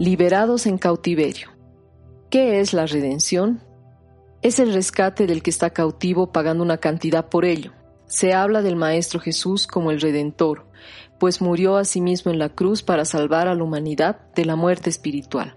[0.00, 1.50] Liberados en cautiverio.
[2.28, 3.62] ¿Qué es la redención?
[4.42, 7.70] Es el rescate del que está cautivo pagando una cantidad por ello.
[8.06, 10.66] Se habla del Maestro Jesús como el Redentor,
[11.20, 14.56] pues murió a sí mismo en la cruz para salvar a la humanidad de la
[14.56, 15.54] muerte espiritual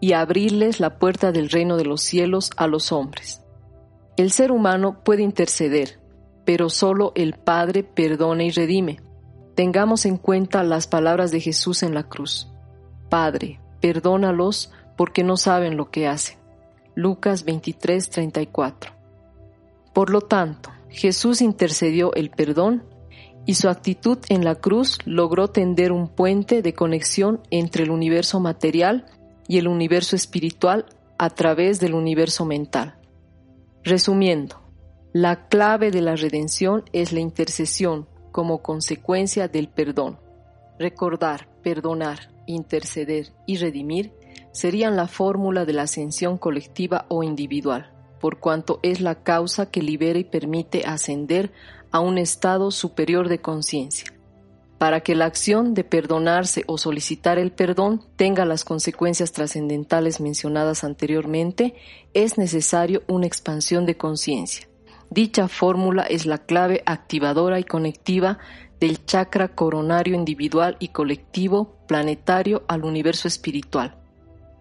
[0.00, 3.42] y abrirles la puerta del reino de los cielos a los hombres.
[4.16, 6.00] El ser humano puede interceder,
[6.46, 9.02] pero solo el Padre perdona y redime.
[9.54, 12.50] Tengamos en cuenta las palabras de Jesús en la cruz.
[13.10, 16.38] Padre, perdónalos porque no saben lo que hacen.
[16.94, 18.94] Lucas 23:34.
[19.92, 22.84] Por lo tanto, Jesús intercedió el perdón
[23.44, 28.40] y su actitud en la cruz logró tender un puente de conexión entre el universo
[28.40, 29.04] material
[29.48, 30.86] y el universo espiritual
[31.18, 32.94] a través del universo mental.
[33.82, 34.62] Resumiendo,
[35.12, 40.18] la clave de la redención es la intercesión como consecuencia del perdón.
[40.78, 44.12] Recordar, perdonar, interceder y redimir
[44.52, 49.82] serían la fórmula de la ascensión colectiva o individual, por cuanto es la causa que
[49.82, 51.52] libera y permite ascender
[51.90, 54.12] a un estado superior de conciencia.
[54.78, 60.84] Para que la acción de perdonarse o solicitar el perdón tenga las consecuencias trascendentales mencionadas
[60.84, 61.74] anteriormente,
[62.12, 64.68] es necesario una expansión de conciencia.
[65.10, 68.38] Dicha fórmula es la clave activadora y conectiva
[68.84, 73.96] del chakra coronario individual y colectivo planetario al universo espiritual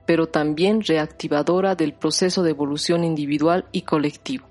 [0.06, 4.48] pero también reactivadora del proceso de evolución individual y colectivo.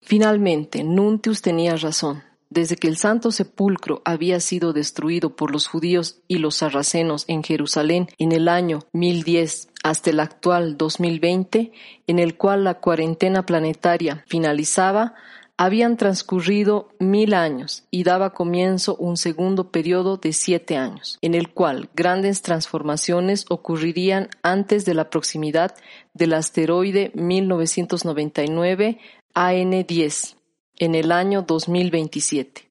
[0.00, 2.22] Finalmente, Nuntius tenía razón.
[2.50, 7.42] Desde que el Santo Sepulcro había sido destruido por los judíos y los sarracenos en
[7.42, 11.72] Jerusalén en el año 1010 hasta el actual 2020,
[12.06, 15.14] en el cual la cuarentena planetaria finalizaba,
[15.58, 21.52] habían transcurrido mil años y daba comienzo un segundo periodo de siete años, en el
[21.52, 25.74] cual grandes transformaciones ocurrirían antes de la proximidad
[26.14, 28.98] del asteroide 1999
[29.34, 30.36] AN10
[30.76, 32.70] en el año 2027.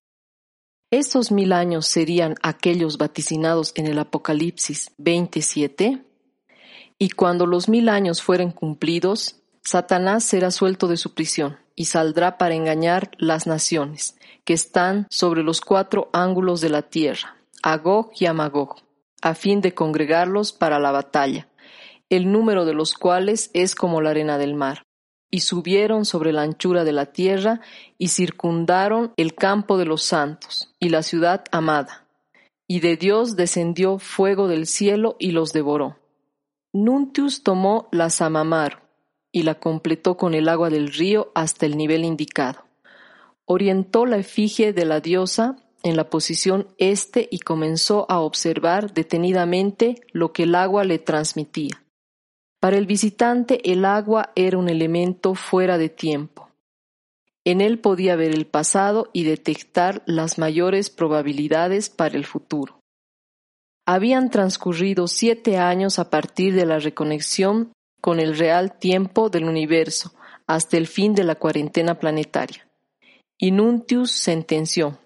[0.89, 6.05] Estos mil años serían aquellos vaticinados en el Apocalipsis 27,
[6.97, 12.37] y cuando los mil años fueren cumplidos, Satanás será suelto de su prisión y saldrá
[12.37, 18.25] para engañar las naciones que están sobre los cuatro ángulos de la tierra, Agog y
[18.25, 18.77] Amagog,
[19.21, 21.47] a fin de congregarlos para la batalla,
[22.09, 24.83] el número de los cuales es como la arena del mar.
[25.29, 27.59] Y subieron sobre la anchura de la tierra
[27.97, 32.07] y circundaron el campo de los santos y la ciudad amada.
[32.65, 35.97] Y de Dios descendió fuego del cielo y los devoró.
[36.71, 38.86] Nuntius tomó la Samamar,
[39.31, 42.65] y la completó con el agua del río hasta el nivel indicado.
[43.45, 50.01] Orientó la efigie de la diosa en la posición este y comenzó a observar detenidamente
[50.11, 51.83] lo que el agua le transmitía.
[52.59, 56.49] Para el visitante el agua era un elemento fuera de tiempo.
[57.45, 62.81] En él podía ver el pasado y detectar las mayores probabilidades para el futuro.
[63.85, 67.71] Habían transcurrido siete años a partir de la reconexión
[68.07, 70.13] con el real tiempo del universo
[70.45, 72.65] hasta el fin de la cuarentena planetaria.
[73.37, 74.97] Inuntius sentenció.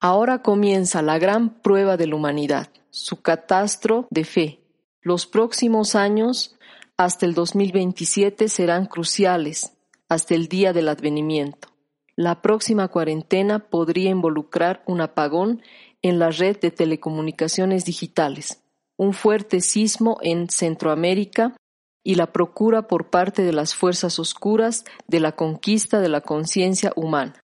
[0.00, 4.58] Ahora comienza la gran prueba de la humanidad, su catastro de fe.
[5.02, 6.56] Los próximos años,
[6.96, 9.72] hasta el 2027, serán cruciales,
[10.08, 11.68] hasta el día del advenimiento.
[12.16, 15.62] La próxima cuarentena podría involucrar un apagón
[16.02, 18.64] en la red de telecomunicaciones digitales,
[18.96, 21.56] un fuerte sismo en Centroamérica
[22.04, 26.92] y la procura por parte de las fuerzas oscuras de la conquista de la conciencia
[26.96, 27.40] humana.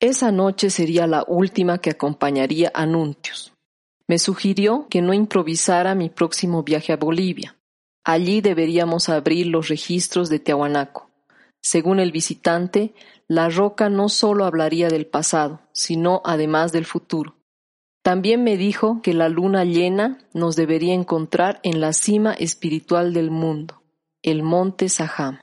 [0.00, 3.52] Esa noche sería la última que acompañaría a Nuntius.
[4.06, 7.56] Me sugirió que no improvisara mi próximo viaje a Bolivia.
[8.04, 11.10] Allí deberíamos abrir los registros de Tiahuanaco.
[11.62, 12.92] Según el visitante,
[13.26, 17.34] la roca no solo hablaría del pasado, sino además del futuro.
[18.04, 23.30] También me dijo que la luna llena nos debería encontrar en la cima espiritual del
[23.30, 23.80] mundo,
[24.22, 25.40] el monte Saham.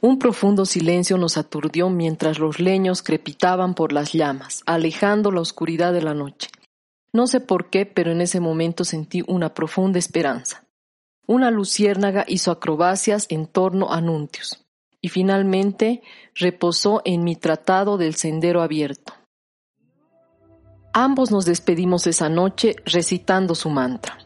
[0.00, 5.92] Un profundo silencio nos aturdió mientras los leños crepitaban por las llamas, alejando la oscuridad
[5.92, 6.50] de la noche.
[7.12, 10.68] No sé por qué, pero en ese momento sentí una profunda esperanza.
[11.26, 14.64] Una luciérnaga hizo acrobacias en torno a Nuntius,
[15.00, 16.00] y finalmente
[16.36, 19.17] reposó en mi tratado del sendero abierto.
[20.92, 24.18] Ambos nos despedimos esa noche recitando su mantra.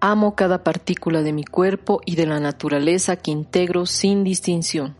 [0.00, 4.96] Amo cada partícula de mi cuerpo y de la naturaleza que integro sin distinción.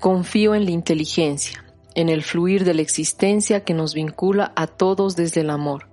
[0.00, 1.64] Confío en la inteligencia,
[1.94, 5.86] en el fluir de la existencia que nos vincula a todos desde el amor.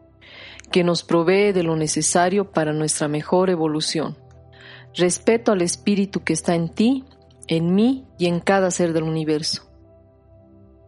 [0.71, 4.17] que nos provee de lo necesario para nuestra mejor evolución.
[4.95, 7.05] Respeto al espíritu que está en ti,
[7.47, 9.63] en mí y en cada ser del universo.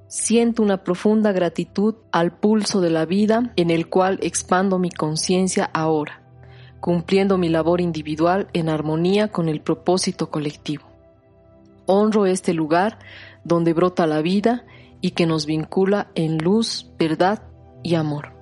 [0.07, 5.69] Siento una profunda gratitud al pulso de la vida en el cual expando mi conciencia
[5.73, 6.21] ahora,
[6.79, 10.85] cumpliendo mi labor individual en armonía con el propósito colectivo.
[11.87, 12.99] Honro este lugar
[13.43, 14.65] donde brota la vida
[15.01, 17.43] y que nos vincula en luz, verdad
[17.83, 18.36] y amor.